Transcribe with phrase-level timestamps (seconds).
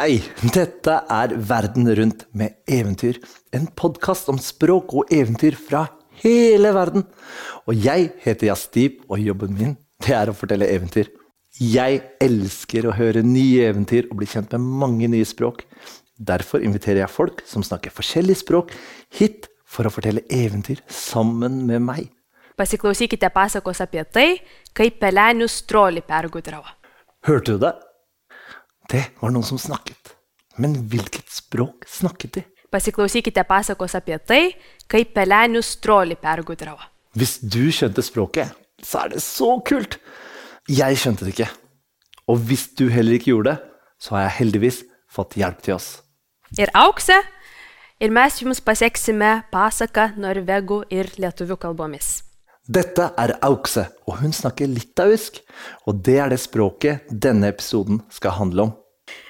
[0.00, 0.22] Hei,
[0.54, 3.18] dette er Verden rundt med eventyr.
[3.52, 5.84] En podkast om språk og eventyr fra
[6.22, 7.04] hele verden.
[7.68, 11.10] Og jeg heter Jastip, og jobben min det er å fortelle eventyr.
[11.60, 15.66] Jeg elsker å høre nye eventyr og bli kjent med mange nye språk.
[16.20, 18.74] Derfor inviterer jeg folk som snakker forskjellige språk,
[19.16, 22.10] hit for å fortelle eventyr sammen med meg.
[22.60, 24.28] Pasiklausykite pasakos apie tai,
[24.76, 26.66] kaip pelenius trolį pergudravo.
[27.24, 27.72] Hørte du det?
[28.90, 30.12] Det var noen som snakket.
[30.60, 32.44] Men hvilket språk snakket de?
[32.70, 34.42] Pasiklausykite pasakos apie tai,
[34.90, 36.84] kaip pelenius trolį pergudravo.
[37.16, 38.52] Hvis du skjønte språket,
[38.84, 39.96] så er det så kult!
[40.70, 41.48] Jeg skjønte det ikke.
[42.30, 43.58] Og hvis du heller ikke gjorde det,
[44.00, 45.88] så har jeg heldigvis fått hjelp til oss.
[46.58, 47.20] Ir auksė,
[48.02, 52.20] ir mes jums pasieksime pasaką norvegų ir lietuvių kalbomis.
[52.70, 55.40] Dette er Aukse, og hun snakker litauisk.
[55.90, 58.72] Og det er det språket denne episoden skal handle om.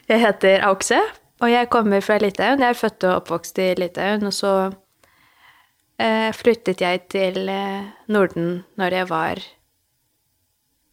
[0.08, 0.98] Jeg heter Aukse,
[1.40, 2.60] og jeg kommer fra Litauen.
[2.60, 4.52] Jeg er født og oppvokst i Litauen, og så
[6.00, 9.44] eh, flyttet jeg til eh, Norden når jeg var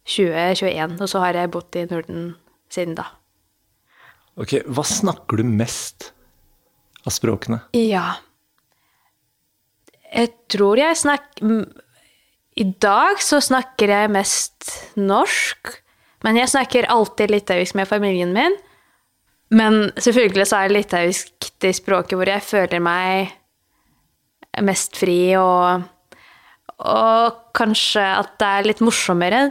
[0.08, 2.30] 20-21, og så har jeg bodd i Norden
[2.72, 3.10] siden da.
[4.38, 6.12] Ok, Hva snakker du mest
[7.06, 7.60] av språkene?
[7.76, 8.18] Ja
[10.08, 11.66] Jeg tror jeg snakker
[12.58, 15.76] I dag så snakker jeg mest norsk,
[16.26, 18.56] men jeg snakker alltid litauisk med familien min.
[19.54, 23.30] Men selvfølgelig så er litauisk det språket hvor jeg føler meg
[24.66, 25.86] mest fri, og,
[26.82, 29.44] og kanskje at det er litt morsommere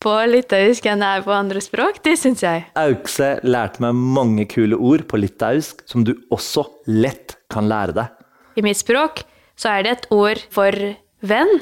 [0.00, 2.00] på litauisk enn det er på andre språk.
[2.04, 2.64] Det syns jeg.
[2.80, 8.14] Aukse lærte meg mange kule ord på litauisk som du også lett kan lære deg.
[8.56, 9.24] I mitt språk
[9.60, 10.76] så er det et ord for
[11.20, 11.52] venn,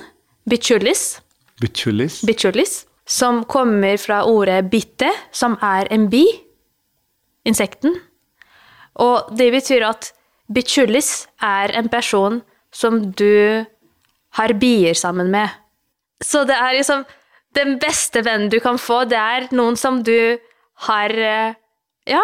[0.48, 1.19] bichulis,
[1.59, 2.20] Buchulis.
[2.22, 6.22] bichulis som kommer fra ordet bitte, som er en bi,
[7.48, 7.97] insekten.
[9.03, 10.12] Og det betyr at
[10.53, 13.65] bichulis er en person som du
[14.38, 15.48] har bier sammen med.
[16.22, 17.06] Så det er liksom
[17.56, 20.38] den beste vennen du kan få, det er noen som du
[20.88, 21.56] har eh,
[22.09, 22.22] ja,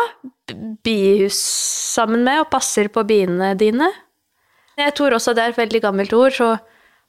[0.84, 1.38] bihus
[1.94, 3.90] sammen med og passer på biene dine.
[4.78, 6.54] Jeg tror også det er et veldig gammelt ord, så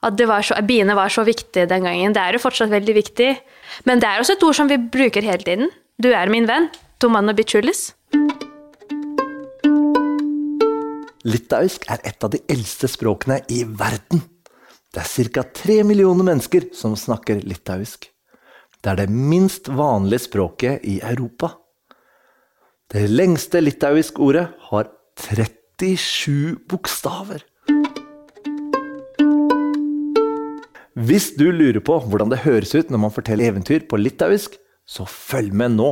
[0.06, 2.14] at var så, biene var så viktige den gangen.
[2.14, 3.32] Det er jo fortsatt veldig viktig.
[3.90, 5.72] Men det er også et ord som vi bruker hele tiden.
[5.98, 6.70] Du er min venn.
[7.02, 7.90] Tomano bichulis.
[11.26, 14.22] Litauisk er et av de eldste språkene i verden.
[14.96, 15.42] Det er ca.
[15.44, 18.06] tre millioner mennesker som snakker litauisk.
[18.80, 21.50] Det er det minst vanlige språket i Europa.
[22.88, 24.88] Det lengste litauisk ordet har
[25.20, 27.44] 37 bokstaver.
[30.96, 34.56] Hvis du lurer på hvordan det høres ut når man forteller eventyr på litauisk,
[34.88, 35.90] så følg med nå.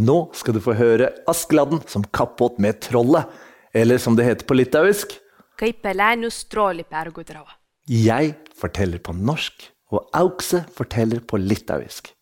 [0.00, 3.28] Nå skal du få høre Askeladden som kappåt med trollet,
[3.76, 5.12] eller som det heter på litauisk
[5.60, 7.52] Kaip pelenius trolį pergudravo.
[7.84, 12.14] Jeg forteller på norsk, og Aukse forteller på litauisk.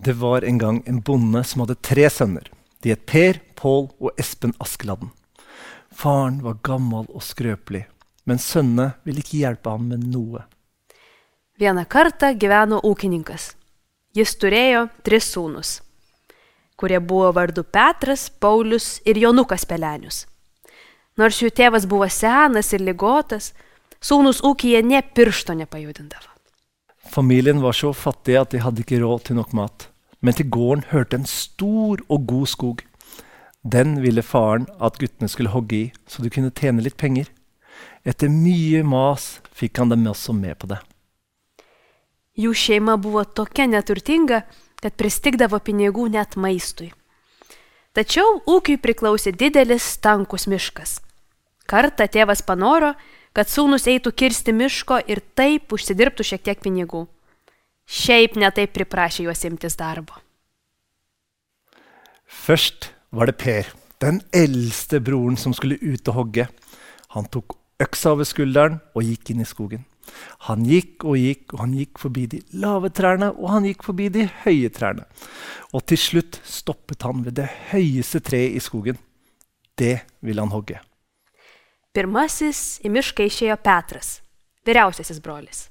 [0.00, 2.48] Det var en gang en bonde som hadde tre sønner.
[2.80, 5.12] De het Per, Pål og Espen Askeladden.
[5.92, 7.84] Faren var gammel og skrøpelig,
[8.24, 10.46] men sønnene ville ikke hjelpe ham med noe.
[11.60, 13.52] Vieną kartą gyveno ūkininkas.
[14.16, 15.82] Jis turėjo tris sūnus,
[16.74, 20.24] kurie buvo vardu Petras, Paulius ir Jonukas Pelenius.
[21.20, 23.52] Nors jų tėvas buvo senas ir ligotas,
[24.00, 26.30] sūnus ūkija ne piršto nepajudindavo.
[27.12, 29.88] Familien var så fattig at de hadde ikke råd til nok mat.
[30.22, 32.82] Men til gården hørte en stor og god skog.
[33.62, 37.28] Den ville faren at guttene skulle hogge i, så de kunne tjene litt penger.
[38.06, 40.78] Etter mye mas fikk han dem også med på det.
[42.38, 44.40] Jų šeima buvo tokia neturtinga,
[44.82, 46.88] kad pristigdavo pinigų net maistui.
[47.92, 50.96] Tačiau ūkiui priklausė didelis tankus miškas.
[51.68, 52.94] Kartą tėvas panoro,
[53.36, 57.04] kad sūnus eitų kirsti miško ir taip užsidirbtų šiek tiek pinigų.
[57.84, 60.16] Šiaip netaip priprašė juos imtis darbo.
[62.24, 63.68] Først var det Per,
[64.00, 66.48] den eldste broren som skulle ut og hogge.
[67.12, 69.84] Han tok øksa over skulderen og gikk inn i skogen.
[70.48, 74.08] Han gikk og gikk, og han gikk forbi de lave trærne, og han gikk forbi
[74.12, 75.06] de høye trærne.
[75.72, 78.98] Og til slutt stoppet han ved det høyeste treet i skogen.
[79.78, 80.80] Det ville han hogge.
[81.92, 84.16] Pirmasis į mišką išėjo Petras,
[84.64, 85.66] vyriausiasis brolis.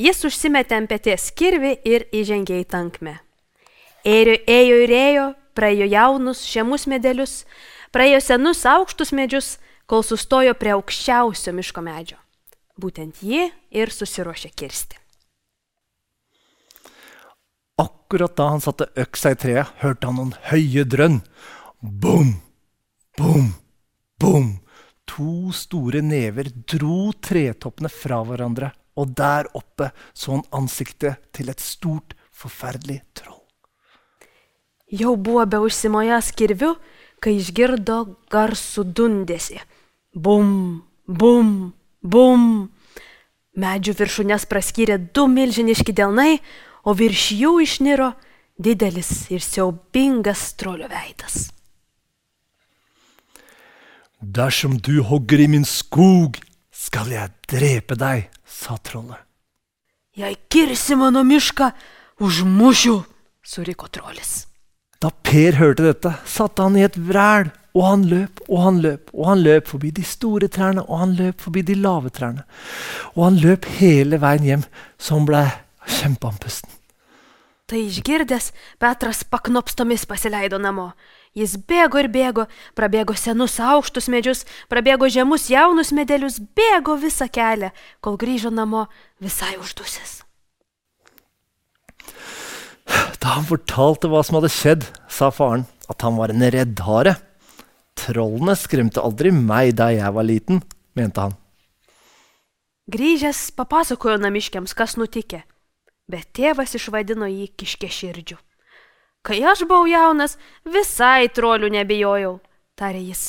[0.00, 3.18] Jis užsimetė ant pėties kirvi ir įžengė į tankmę.
[4.04, 7.44] Ėjo, ėjo ir ėjo, praėjo jaunus, žemus medelius,
[7.94, 9.54] praėjo senus aukštus medžius,
[9.86, 12.18] kol sustojo prie aukščiausio miško medžio.
[12.80, 14.98] Būtent jį ir susiruošė kirsti.
[17.78, 21.20] Akkurat da han satte øksa i treet, hørte han noen høye drønn.
[21.82, 22.34] Bom,
[23.18, 23.52] bom,
[24.18, 24.52] bom.
[25.14, 31.62] To store never dro tretoppene fra hverandre, og der oppe så han ansiktet til et
[31.62, 33.42] stort, forferdelig troll.
[34.90, 36.74] Jau buvo be užsimojęs kirviu,
[37.22, 37.98] kai išgirdo
[38.32, 39.60] garsų dundėsi.
[40.14, 41.72] Bum, bum,
[42.04, 42.68] bum.
[43.54, 46.40] Medžių viršūnės praskyrė du milžiniški delnai,
[46.84, 48.12] o virš jų išniro
[48.58, 51.50] didelis ir siaubingas trolio veidas.
[54.20, 56.40] Dersom du hogger i min skog,
[56.72, 59.20] skal jeg drepe deg, sa trollet.
[60.14, 61.70] Jei kirsi mano mišką,
[62.22, 63.00] užmušiu,
[63.42, 64.46] suriko trolis.
[65.02, 69.10] Da Per hørte dette, satte han i et vræl, og han løp og han løp,
[69.14, 72.44] og han løp forbi de store trærne, og han løp forbi de lave trærne.
[73.16, 74.64] Og han løp hele veien hjem,
[74.98, 75.42] så han ble
[75.98, 76.70] kjempeandpusten.
[77.64, 80.90] Tai išgirdęs, Petras paknopstomis pasileido namo.
[81.34, 82.44] Jis bėgo ir bėgo,
[82.78, 87.72] prabėgo senus aukštus medžius, prabėgo žemus jaunus medelius, bėgo visą kelią,
[88.04, 88.84] kol grįžo namo
[89.18, 90.20] visai uždusęs.
[93.18, 97.16] Da han fortalte hva som hadde skjedd, sa faren at han var en reddhare.
[97.98, 100.62] Trollene skremte aldri meg da jeg var liten,
[100.98, 101.36] mente han.
[102.90, 105.44] Grįžęs papasakojo namiškiams, kas nutikė,
[106.10, 108.36] bet tėvas išvadino jį kiškė širdžių.
[109.24, 110.36] Kai aš buvau jaunas,
[110.68, 112.34] visai trolių nebijojau,
[112.76, 113.24] tarė jis.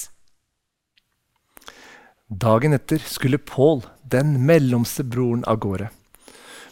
[2.28, 5.88] Dagen etter skulle Pål, den mellomste broren, av gårde.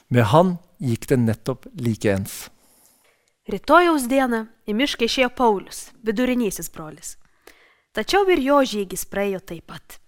[0.09, 2.49] Med han gikk det nettopp likeens.
[3.47, 7.15] Rytojaus dieną į mišką išėjo Paulius, vidurinysis brolis.
[7.93, 9.99] Tačiau ir jo žygis praėjo taip pat.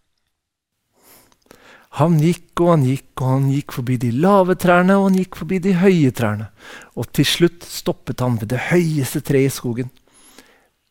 [1.96, 5.38] Han gikk og han gikk, og han gikk forbi de lave trærne og han gikk
[5.40, 6.50] forbi de høye trærne.
[7.00, 9.94] Og til slutt stoppet han ved det høyeste treet i skogen.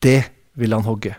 [0.00, 0.22] Det
[0.56, 1.16] ville han hogge.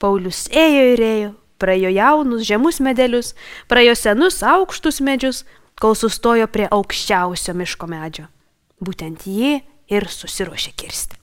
[0.00, 3.34] Paulius ėjo ir ėjo, praėjo jaunus žemus medelius,
[3.68, 5.44] praėjo senus aukštus medžius,
[5.78, 8.26] kol sustojo prie aukščiausio miško medžio.
[8.80, 9.58] Būtent jį
[9.92, 11.19] ir susiruošė kirsti.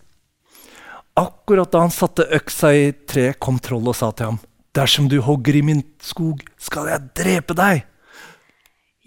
[1.18, 4.40] Akkurat da han satte øksa i treet, kom trollet og sa til ham,
[4.78, 7.86] Dersom du hogger i min skog, skal jeg drepe deg.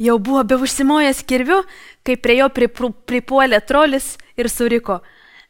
[0.01, 1.61] Jau buvo bevusimojęs kirviu,
[2.03, 4.99] kai prie jo pripuolė trolis ir suriko,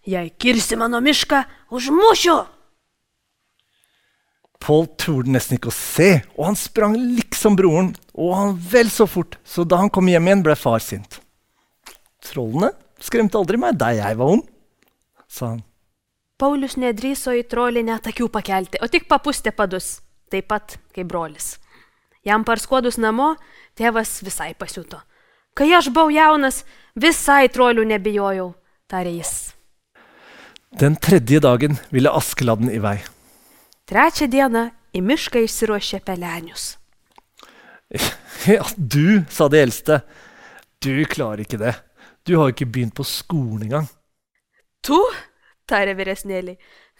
[0.04, 2.36] jei kirsi mano mišką, užmušiu.
[4.60, 9.06] Paul torde nesten ikke å se, og han sprang liksom broren, og han vel så
[9.08, 11.22] fort, så da han kom hjem igjen, ble far sint.
[12.26, 14.44] Trollene skremte aldri meg da jeg var ung,
[15.30, 15.64] sa han.
[16.40, 19.98] Paulius nedryso į trolį net akių pakelti, o tik papustė padus,
[20.32, 21.58] taip pat kaip brolis.
[22.24, 23.34] Jam parskuodus namo,
[23.76, 25.02] tėvas visai pasiuto.
[25.52, 26.62] Kai aš buvau jaunas,
[26.96, 28.54] visai trolių nebijojau,
[28.88, 29.34] tarė jis.
[30.80, 33.00] Den tredje dagen ville Askeladden i vei.
[33.90, 36.76] Trečią dieną į mišką išsiruošė pelenius.
[38.48, 39.98] Ja, du, sa de eldste.
[40.80, 41.74] Du klarer ikke det.
[42.24, 43.88] Du har jo ikke begynt på skolen engang.
[44.80, 44.96] Tu,
[45.70, 46.56] tarė vyresnėlį,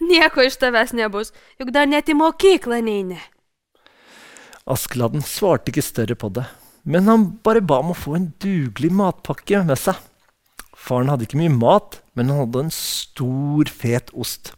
[0.07, 3.19] nieko iš tavęs nebus, juk dar net į mokyklą neini.
[4.71, 6.47] Askeladden svarte ikke større på det,
[6.85, 9.99] men han bare ba om å få en dugelig matpakke med seg.
[10.81, 14.55] Faren hadde ikke mye mat, men han hadde en stor, fet ost.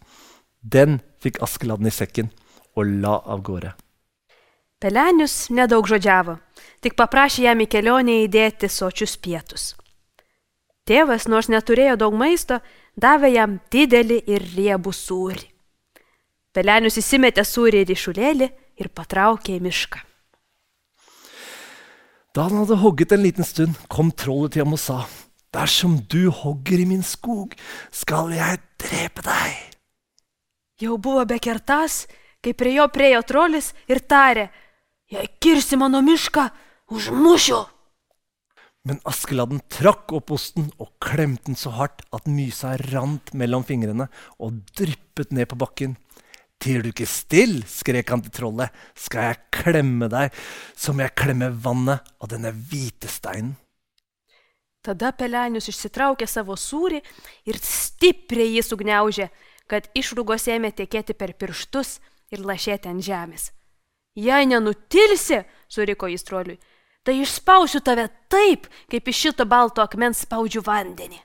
[0.62, 2.30] Den fikk Askeladden i sekken
[2.78, 3.72] og la av gårde.
[4.82, 6.37] Pelenius nedaug žodžiavo,
[6.82, 9.72] tik paprašė jam į kelionę įdėti sočius pietus.
[10.87, 12.58] Tėvas, nors neturėjo daug maisto,
[12.96, 15.49] davė jam didelį ir riebų sūrį.
[16.52, 18.49] Pelenius įsimetė sūrį į ryšulėlį
[18.80, 20.02] ir patraukė į mišką.
[22.32, 25.02] Da han hadde hogget en liten stund, kom trollet til ham og sa,
[25.52, 27.52] Dersom du hogger i min skog,
[27.92, 29.58] skal jeg drepe deg.
[30.80, 32.06] Jau buvo bekertas,
[32.40, 34.49] kai prie jo priejo trolis ir tarė,
[35.12, 36.46] jei kirsi mano mišką,
[36.88, 37.61] užmušiu.
[38.88, 44.08] Men Askeladden trakk opp osten og klemte den så hardt at mysa rant mellom fingrene
[44.42, 45.94] og dryppet ned på bakken.
[46.62, 50.34] Tier du ikke still, skrek han til trollet, skal jeg klemme deg
[50.78, 53.54] som jeg klemmer vannet av denne hvite steinen.
[54.82, 56.98] Tada Pelenius išsitraukė savo sūrį
[57.46, 59.28] ir stipriai jį sugniaužė,
[59.70, 62.00] kad išrūgos ėmė tekėti per pirštus
[62.34, 63.52] ir lašėti ant žemės.
[64.18, 65.38] Jei nenutilsi,
[65.70, 66.58] suriko jis troliui,
[67.06, 71.21] tai išspausiu tave taip, kaip iš šito balto akmens spaudžiu vandenį.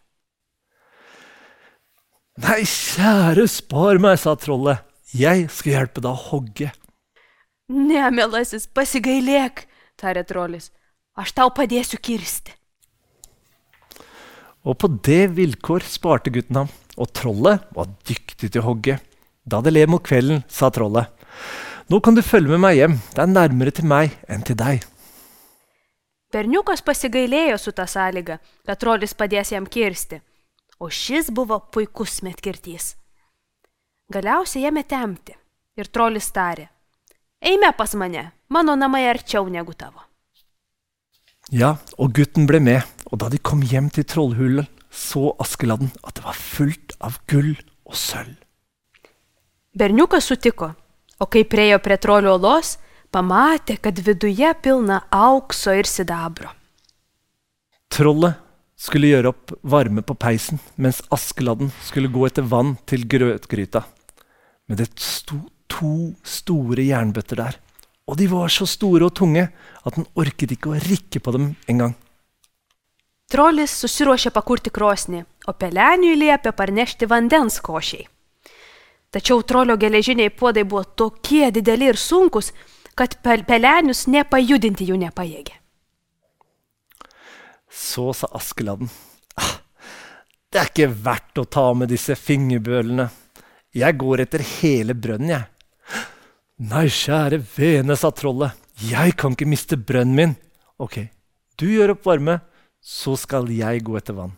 [2.38, 4.84] Nei, kjære, spar meg, sa trollet.
[5.18, 6.70] Jeg skal hjelpe deg å hogge.
[7.74, 9.66] Ne, mielasis, pasigailėk,
[9.98, 10.70] tarė trolis.
[11.18, 12.54] Aš tau padėsiu kirsti.
[14.68, 16.70] Og på det vilkår sparte gutten ham,
[17.00, 19.00] og trollet var dyktig til å hogge.
[19.48, 21.10] Da det led mot kvelden, sa trollet.
[21.88, 24.84] Nå kan du følge med meg hjem, det er nærmere til meg enn til deg.
[26.34, 28.36] Berniukas pasigailėjo su tą sąlygą,
[28.68, 30.20] kad trolis padės jam kirsti,
[30.80, 32.96] o šis buvo puikus metkirtys.
[34.12, 35.36] Galiausiai jame temti
[35.80, 36.68] ir trolis tarė.
[37.40, 40.04] Eime pas mane, mano namai arčiau negu tavo.
[41.52, 46.18] Ja, og gutten ble med, og da de kom hjem til trollhulen, så Askeladden at
[46.18, 47.54] det var fullt av gull
[47.88, 48.36] og sølv.
[49.78, 50.74] Berniukas sutiko,
[51.22, 52.76] o kai priejo prie trolio olos,
[53.12, 56.52] pamatė, kad viduje pilna aukso ir sidabro.
[57.94, 58.40] Trollet
[58.78, 63.84] skulle gjøre opp varme på peisen, mens Askeladden skulle gå etter vann til grøtgryta.
[64.68, 65.40] Men det sto
[65.72, 67.56] to store jernbøtter der,
[68.08, 71.50] og de var så store og tunge at den orket ikke å rikke på dem
[71.68, 71.96] engang.
[73.28, 78.06] Trolis susiruošė pakurti krosnį, o peleniui liepė parnešti vandens košiai.
[79.12, 82.54] Tačiau trolio geležiniai puodai buvo tokie dideli ir sunkus,
[82.98, 85.56] kad pel pelenius nepajudinti jų nepajėgė.
[87.70, 88.90] Så sa Askeladden.
[89.38, 89.60] «Ah,
[90.50, 93.10] Det er ikke verdt å ta med disse fingerbølene.
[93.76, 95.46] Jeg går etter hele brønnen, jeg.
[96.58, 98.56] Nei, kjære vene, sa trollet.
[98.82, 100.36] Jeg kan ikke miste brønnen min.
[100.82, 100.98] Ok,
[101.60, 102.40] du gjør opp varme,
[102.82, 104.34] så skal jeg gå etter vann.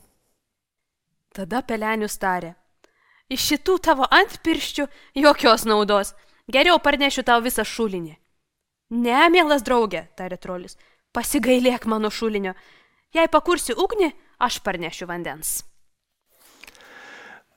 [1.35, 2.55] Tada pelenius tarė.
[3.29, 4.87] Iš šitų tavo antpirščių
[5.21, 6.15] jokios naudos.
[6.49, 8.15] Geriau parnešiu tau visą šulinį.
[8.89, 10.77] Ne, mielas draugė, tarė trolis.
[11.13, 12.55] Pasigailėk mano šulinio.
[13.13, 15.59] Jei pakursi ugnį, aš parnešiu vandens.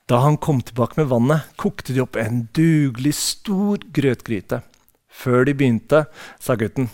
[0.09, 4.61] Da han kom tilbake med vannet, kokte de opp en dugelig stor grøtgryte.
[5.07, 6.03] Før de begynte,
[6.41, 6.89] sa gutten.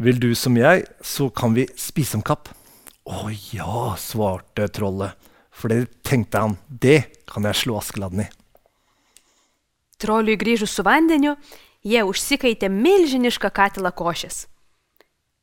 [0.00, 2.48] Vil du som jeg, så kan vi spise om kapp.
[3.04, 5.18] Å ja, svarte trollet.
[5.54, 8.28] For det tenkte han, det kan jeg slå Askeladden i.
[10.00, 11.36] Troliui grįžus su vandeniu,
[11.84, 14.46] jie užsikaitė milžinišką katilą košės.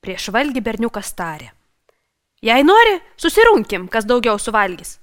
[0.02, 1.52] Prieš valgį berniukas tarė.
[2.42, 4.96] Jei nori, susirunkim, kas daugiau suvalgys.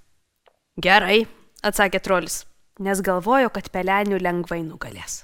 [0.83, 1.23] Gerai,
[1.63, 2.43] atsakė trolis,
[2.83, 5.23] nes galvojo, kad pelenių lengvai nugalės.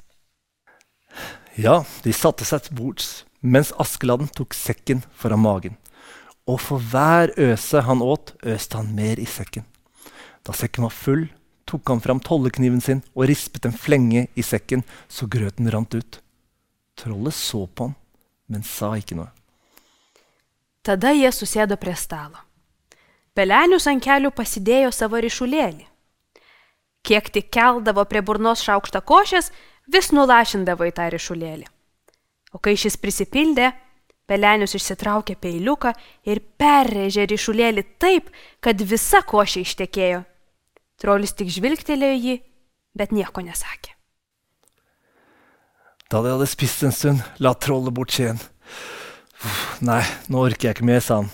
[1.58, 3.08] Ja, de satte seg til bords,
[3.42, 5.76] mens Askeladden tok sekken foran magen.
[6.46, 9.66] Og for hver øse han åt, øste han mer i sekken.
[10.46, 11.26] Da sekken var full,
[11.64, 16.20] tok han fram tollekniven sin og rispet en flenge i sekken så grøten rant ut.
[16.94, 17.96] Trollet så på han,
[18.48, 19.30] men sa ikke noe.
[20.84, 22.42] Tada jie susėdo prie stalo.
[23.34, 25.86] Pelenius ant kelių pasidėjo savo ryšulėlį.
[27.04, 29.50] Kiek tik keldavo prie burnos šaukštą košės,
[29.90, 31.66] vis nulašindavo į tą ryšulėlį.
[32.54, 33.72] O kai šis prisipildė,
[34.24, 35.90] Pelenius išsitraukė peiliuką
[36.32, 38.30] ir perrėžė ryšulėlį taip,
[38.64, 40.22] kad visa košė ištekėjo.
[41.00, 42.34] Trolis tik žvilgtelėjo jį,
[42.94, 43.94] bet nieko nesakė.
[46.10, 48.38] Da de hadde spist en stund, la trollet bort skjeen.
[49.44, 51.30] «Uff, Nei, nå orker jeg ikke mer, sa han.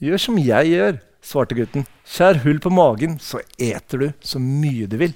[0.00, 1.84] Gjør som jeg gjør, svarte gutten.
[2.08, 5.12] Skjær hull på magen, så eter du så mye du vil.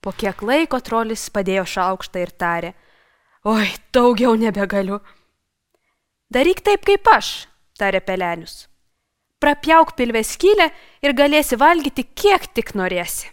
[0.00, 2.72] Po kiek laiko trolis padėjo šaukštą ir tarė,
[3.50, 5.00] oi, daugiau nebegaliu.
[6.30, 7.48] Daryk taip kaip aš,
[7.80, 8.68] tarė pelenius.
[9.38, 10.70] Prapjauk pilvės skylę
[11.04, 13.30] ir galėsi valgyti kiek tik norėsi.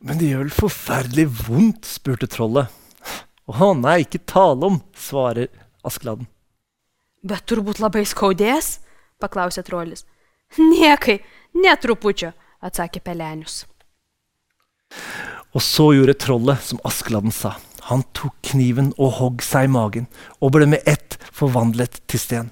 [0.00, 2.70] Men det gjør vel forferdelig vondt, spurte trollet.
[3.50, 5.50] Å nei, ikke tale om, svarer
[5.86, 6.28] Askeladden.
[7.22, 8.78] Bet turbūt labai skaudės,
[9.20, 10.06] paklausė trolis.
[10.58, 11.18] Niekai,
[11.54, 12.32] netrupučio,
[12.64, 13.64] atsakė pelenius.
[15.54, 17.58] Og så gjorde trollet som Askeladden sa.
[17.90, 20.06] Han tok kniven og hogg seg i magen,
[20.40, 22.50] og ble med ett forvandlet til sten.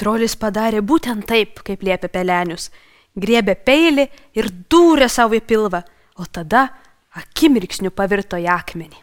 [0.00, 2.70] Trolis padarė būtent taip, kaip liepė pelenius.
[3.20, 4.06] Griebė peilį
[4.38, 5.82] ir dūrė savo į pilvą,
[6.16, 6.70] o tada
[7.20, 9.02] akimirksniu pavirto į akmenį.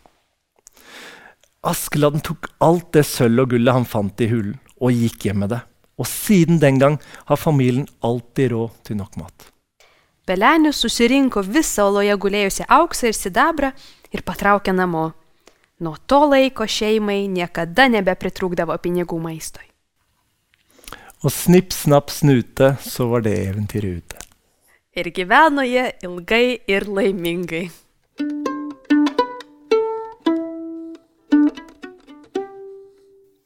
[1.68, 5.54] Askeladden tok alt det sølv og gullet han fant i hulen, og gikk hjem med
[5.54, 5.62] det.
[5.98, 6.98] Og siden den gang
[7.30, 9.48] har familien alltid råd til nok mat.
[10.27, 13.72] Pelenius susirinko visą oloje gulėjusią auksą ir sidabrą
[14.13, 15.12] ir patraukė namo.
[15.80, 19.67] Nuo to laiko šeimai niekada nebepritrūkdavo pinigų maistui.
[21.26, 24.20] Og snipp, snapp, snute, så var det eventyret ute.
[24.98, 27.68] Ir gyveno jie ilgai ir laimingai.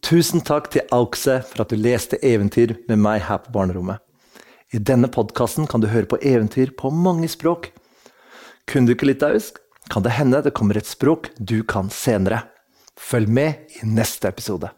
[0.03, 4.03] Tusen takk til Aukse for at du leste eventyr med meg her på barnerommet.
[4.75, 7.69] I denne podkasten kan du høre på eventyr på mange språk.
[8.67, 9.63] Kunne du ikke litauisk?
[9.91, 12.43] Kan det hende det kommer et språk du kan senere.
[12.99, 14.71] Følg med i neste episode.